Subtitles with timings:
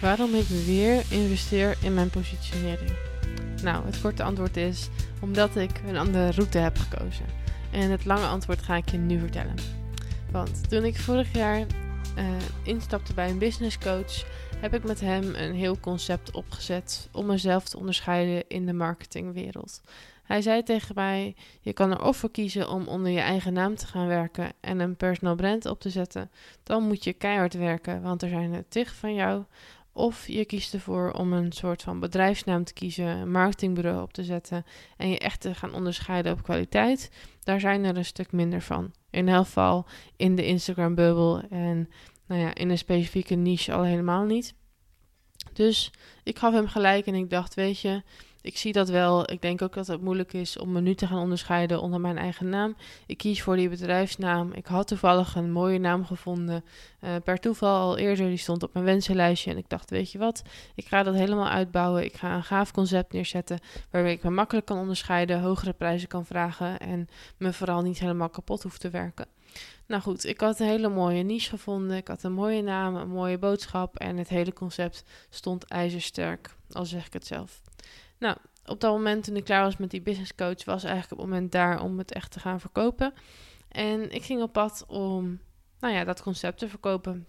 [0.00, 2.92] Waarom ik weer investeer in mijn positionering?
[3.62, 4.88] Nou, het korte antwoord is
[5.20, 7.24] omdat ik een andere route heb gekozen.
[7.72, 9.54] En het lange antwoord ga ik je nu vertellen.
[10.30, 12.28] Want toen ik vorig jaar uh,
[12.62, 14.24] instapte bij een business coach,
[14.60, 19.80] heb ik met hem een heel concept opgezet om mezelf te onderscheiden in de marketingwereld.
[20.30, 23.74] Hij zei tegen mij: Je kan er of voor kiezen om onder je eigen naam
[23.74, 26.30] te gaan werken en een personal brand op te zetten.
[26.62, 29.44] Dan moet je keihard werken, want er zijn er tig van jou.
[29.92, 34.24] Of je kiest ervoor om een soort van bedrijfsnaam te kiezen, een marketingbureau op te
[34.24, 34.64] zetten
[34.96, 37.10] en je echt te gaan onderscheiden op kwaliteit.
[37.42, 38.92] Daar zijn er een stuk minder van.
[39.10, 41.88] In elk geval in de Instagram-bubbel en
[42.26, 44.54] nou ja, in een specifieke niche al helemaal niet.
[45.52, 45.90] Dus
[46.22, 48.02] ik gaf hem gelijk en ik dacht, weet je,
[48.42, 49.30] ik zie dat wel.
[49.30, 52.18] Ik denk ook dat het moeilijk is om me nu te gaan onderscheiden onder mijn
[52.18, 52.76] eigen naam.
[53.06, 54.52] Ik kies voor die bedrijfsnaam.
[54.52, 56.64] Ik had toevallig een mooie naam gevonden.
[57.00, 58.26] Uh, per toeval al eerder.
[58.26, 59.50] Die stond op mijn wensenlijstje.
[59.50, 60.42] En ik dacht, weet je wat?
[60.74, 62.04] Ik ga dat helemaal uitbouwen.
[62.04, 63.58] Ik ga een gaaf concept neerzetten.
[63.90, 65.40] Waarmee ik me makkelijk kan onderscheiden.
[65.40, 66.78] Hogere prijzen kan vragen.
[66.78, 69.26] En me vooral niet helemaal kapot hoef te werken.
[69.86, 71.96] Nou goed, ik had een hele mooie niche gevonden.
[71.96, 73.98] Ik had een mooie naam, een mooie boodschap.
[73.98, 76.56] En het hele concept stond ijzersterk.
[76.72, 77.60] Al zeg ik het zelf.
[78.20, 81.30] Nou, op dat moment toen ik klaar was met die business coach, was eigenlijk het
[81.30, 83.12] moment daar om het echt te gaan verkopen.
[83.68, 85.40] En ik ging op pad om,
[85.80, 87.26] nou ja, dat concept te verkopen.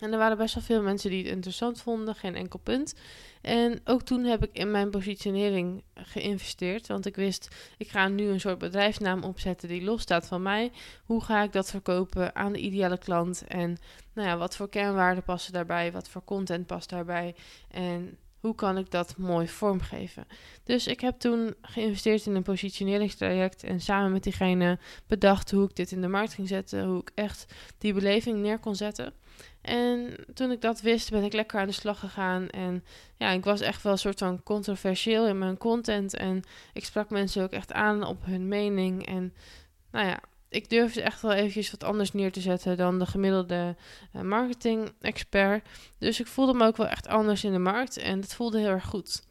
[0.00, 2.94] En er waren best wel veel mensen die het interessant vonden, geen enkel punt.
[3.40, 7.48] En ook toen heb ik in mijn positionering geïnvesteerd, want ik wist,
[7.78, 10.72] ik ga nu een soort bedrijfsnaam opzetten die losstaat van mij.
[11.04, 13.44] Hoe ga ik dat verkopen aan de ideale klant?
[13.46, 13.76] En
[14.12, 15.92] nou ja, wat voor kernwaarden passen daarbij?
[15.92, 17.34] Wat voor content past daarbij?
[17.68, 20.26] En hoe kan ik dat mooi vormgeven?
[20.64, 25.76] Dus ik heb toen geïnvesteerd in een positioneringstraject en samen met diegene bedacht hoe ik
[25.76, 29.12] dit in de markt ging zetten, hoe ik echt die beleving neer kon zetten.
[29.60, 32.48] En toen ik dat wist, ben ik lekker aan de slag gegaan.
[32.48, 32.84] En
[33.16, 36.16] ja, ik was echt wel een soort van controversieel in mijn content.
[36.16, 39.06] En ik sprak mensen ook echt aan op hun mening.
[39.06, 39.34] En
[39.90, 40.20] nou ja,
[40.54, 43.76] ik durfde echt wel eventjes wat anders neer te zetten dan de gemiddelde
[44.16, 45.68] uh, marketing-expert.
[45.98, 48.68] Dus ik voelde me ook wel echt anders in de markt en dat voelde heel
[48.68, 49.22] erg goed.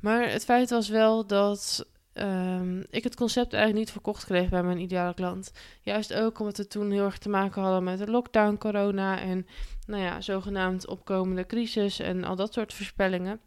[0.00, 4.62] Maar het feit was wel dat um, ik het concept eigenlijk niet verkocht kreeg bij
[4.62, 5.52] mijn ideale klant.
[5.82, 9.46] Juist ook omdat we toen heel erg te maken hadden met de lockdown, corona en
[9.86, 13.40] nou ja, zogenaamd opkomende crisis en al dat soort voorspellingen.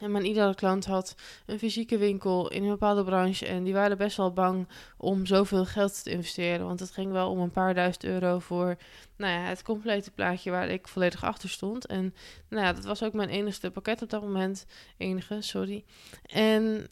[0.00, 1.14] En mijn ideale klant had
[1.46, 3.46] een fysieke winkel in een bepaalde branche.
[3.46, 6.66] En die waren best wel bang om zoveel geld te investeren.
[6.66, 8.76] Want het ging wel om een paar duizend euro voor
[9.16, 11.86] nou ja, het complete plaatje waar ik volledig achter stond.
[11.86, 12.14] En
[12.48, 14.66] nou ja, dat was ook mijn enigste pakket op dat moment.
[14.96, 15.84] Enige, sorry.
[16.22, 16.88] En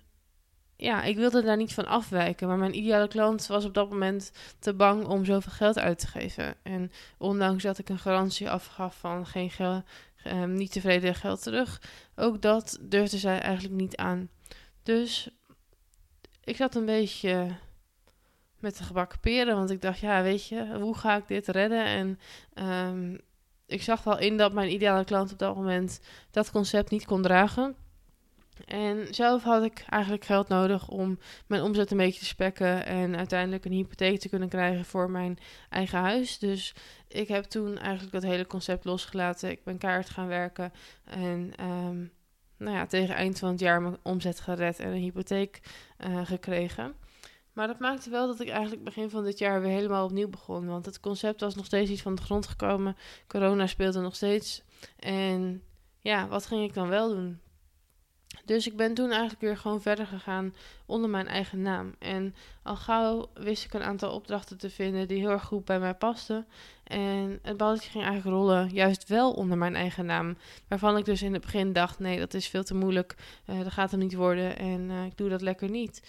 [0.77, 2.49] ja, ik wilde daar niet van afwijken.
[2.49, 6.07] Maar mijn ideale klant was op dat moment te bang om zoveel geld uit te
[6.07, 6.55] geven.
[6.63, 9.51] En ondanks dat ik een garantie afgaf van geen
[10.25, 11.83] um, niet tevreden geld terug.
[12.15, 14.29] Ook dat durfde zij eigenlijk niet aan.
[14.83, 15.31] Dus
[16.45, 17.57] ik zat een beetje
[18.59, 19.57] met de gebakken peren.
[19.57, 21.85] Want ik dacht, ja, weet je, hoe ga ik dit redden?
[21.85, 22.19] En
[22.65, 23.21] um,
[23.67, 26.01] ik zag wel in dat mijn ideale klant op dat moment
[26.31, 27.77] dat concept niet kon dragen.
[28.65, 33.17] En zelf had ik eigenlijk geld nodig om mijn omzet een beetje te spekken en
[33.17, 35.39] uiteindelijk een hypotheek te kunnen krijgen voor mijn
[35.71, 36.39] eigen huis.
[36.39, 36.75] Dus
[37.09, 39.51] ik heb toen eigenlijk dat hele concept losgelaten.
[39.51, 40.73] Ik ben kaart gaan werken
[41.05, 42.13] en um,
[42.57, 45.61] nou ja, tegen eind van het jaar mijn omzet gered en een hypotheek
[46.07, 46.95] uh, gekregen.
[47.53, 50.67] Maar dat maakte wel dat ik eigenlijk begin van dit jaar weer helemaal opnieuw begon.
[50.67, 52.97] Want het concept was nog steeds iets van de grond gekomen.
[53.27, 54.63] Corona speelde nog steeds.
[54.99, 55.63] En
[56.01, 57.41] ja, wat ging ik dan wel doen?
[58.47, 60.55] Dus ik ben toen eigenlijk weer gewoon verder gegaan
[60.87, 61.95] onder mijn eigen naam.
[61.99, 65.79] En al gauw wist ik een aantal opdrachten te vinden die heel erg goed bij
[65.79, 66.47] mij pasten.
[66.85, 70.37] En het balletje ging eigenlijk rollen, juist wel onder mijn eigen naam.
[70.69, 73.15] Waarvan ik dus in het begin dacht: nee, dat is veel te moeilijk.
[73.47, 76.03] Uh, dat gaat er niet worden en uh, ik doe dat lekker niet.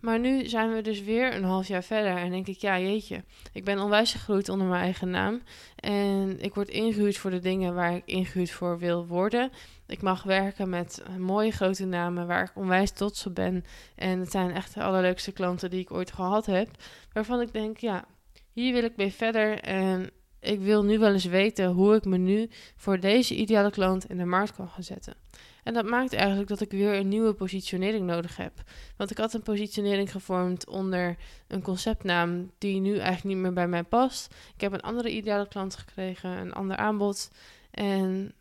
[0.00, 3.24] Maar nu zijn we dus weer een half jaar verder en denk ik, ja jeetje,
[3.52, 5.42] ik ben onwijs gegroeid onder mijn eigen naam.
[5.76, 9.50] En ik word ingehuurd voor de dingen waar ik ingehuurd voor wil worden.
[9.90, 13.64] Ik mag werken met mooie grote namen waar ik onwijs trots op ben.
[13.94, 16.68] En het zijn echt de allerleukste klanten die ik ooit gehad heb.
[17.12, 18.04] Waarvan ik denk, ja,
[18.52, 19.60] hier wil ik mee verder.
[19.60, 20.10] En
[20.40, 24.16] ik wil nu wel eens weten hoe ik me nu voor deze ideale klant in
[24.16, 25.14] de markt kan gaan zetten.
[25.62, 28.52] En dat maakt eigenlijk dat ik weer een nieuwe positionering nodig heb.
[28.96, 31.16] Want ik had een positionering gevormd onder
[31.48, 34.34] een conceptnaam die nu eigenlijk niet meer bij mij past.
[34.54, 37.30] Ik heb een andere ideale klant gekregen, een ander aanbod.
[37.70, 38.34] En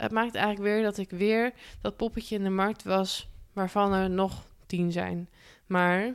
[0.00, 4.10] het maakt eigenlijk weer dat ik weer dat poppetje in de markt was waarvan er
[4.10, 5.28] nog tien zijn.
[5.66, 6.14] Maar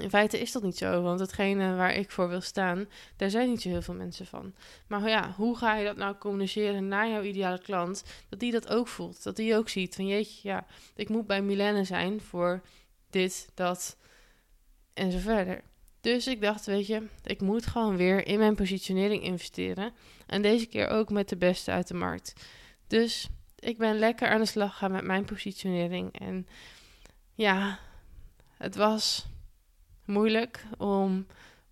[0.00, 3.48] In feite is dat niet zo, want hetgene waar ik voor wil staan, daar zijn
[3.48, 4.54] niet zo heel veel mensen van.
[4.86, 8.68] Maar ja, hoe ga je dat nou communiceren naar jouw ideale klant, dat die dat
[8.68, 12.62] ook voelt, dat die ook ziet van jeetje, ja, ik moet bij Milene zijn voor
[13.10, 13.96] dit, dat
[14.94, 15.62] en zo verder.
[16.00, 19.92] Dus ik dacht, weet je, ik moet gewoon weer in mijn positionering investeren.
[20.26, 22.34] En deze keer ook met de beste uit de markt.
[22.92, 23.28] Dus
[23.58, 26.18] ik ben lekker aan de slag gaan met mijn positionering.
[26.18, 26.46] En
[27.34, 27.78] ja,
[28.56, 29.26] het was
[30.04, 31.26] moeilijk om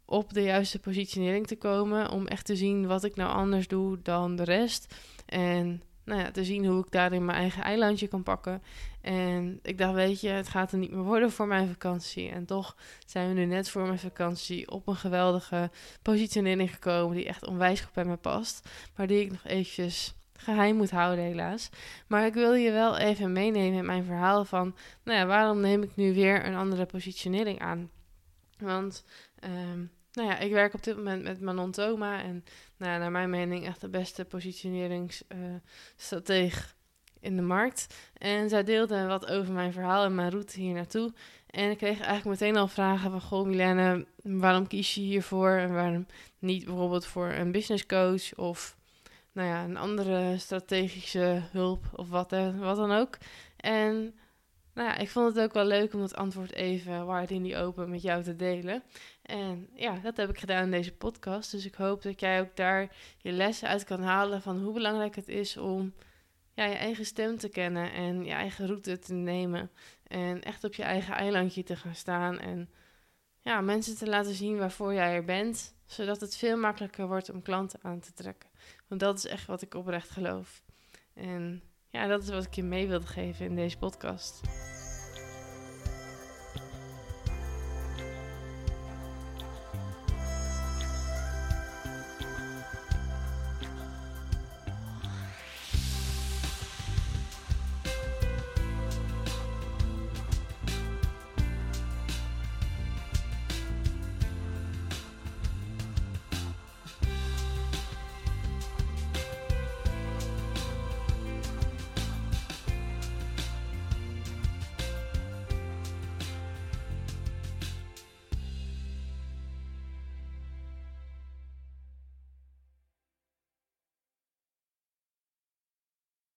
[0.05, 2.11] op de juiste positionering te komen.
[2.11, 4.95] Om echt te zien wat ik nou anders doe dan de rest.
[5.27, 8.63] En nou ja, te zien hoe ik daarin mijn eigen eilandje kan pakken.
[9.01, 12.29] En ik dacht, weet je, het gaat er niet meer worden voor mijn vakantie.
[12.29, 12.77] En toch
[13.07, 15.71] zijn we nu net voor mijn vakantie op een geweldige
[16.03, 17.17] positionering gekomen.
[17.17, 18.69] Die echt onwijs goed bij me past.
[18.97, 21.71] Maar die ik nog eventjes geheim moet houden, helaas.
[22.07, 25.83] Maar ik wil je wel even meenemen in mijn verhaal van, nou ja, waarom neem
[25.83, 27.91] ik nu weer een andere positionering aan?
[28.59, 29.05] Want,
[29.45, 32.45] um, nou ja, ik werk op dit moment met Manon Thoma en,
[32.77, 36.69] nou ja, naar mijn mening echt de beste positioneringsstratege
[37.21, 37.95] in de markt.
[38.13, 41.13] En zij deelde wat over mijn verhaal en mijn route hier naartoe.
[41.51, 43.21] En ik kreeg eigenlijk meteen al vragen van...
[43.21, 45.51] Goh, Milene, waarom kies je hiervoor?
[45.51, 46.07] En waarom
[46.39, 48.35] niet bijvoorbeeld voor een business coach...
[48.35, 48.77] of
[49.33, 53.19] nou ja, een andere strategische hulp of wat, wat dan ook.
[53.57, 54.15] En
[54.75, 57.57] nou ja, ik vond het ook wel leuk om het antwoord even waar in die
[57.57, 58.83] open met jou te delen.
[59.23, 61.51] En ja, dat heb ik gedaan in deze podcast.
[61.51, 65.17] Dus ik hoop dat jij ook daar je lessen uit kan halen van hoe belangrijk
[65.17, 65.95] het is om
[66.55, 69.71] ja, je eigen stem te kennen en je eigen route te nemen.
[70.07, 72.69] En echt op je eigen eilandje te gaan staan en
[73.41, 77.43] ja, mensen te laten zien waarvoor jij er bent, zodat het veel makkelijker wordt om
[77.43, 78.50] klanten aan te trekken.
[78.89, 80.63] Want dat is echt wat ik oprecht geloof.
[81.15, 84.41] En ja, dat is wat ik je mee wilde geven in deze podcast.